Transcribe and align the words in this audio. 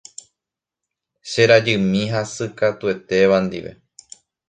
Che 1.29 1.41
rajymi 1.51 2.01
hasykatuetéva 2.13 3.37
ndive. 3.45 3.71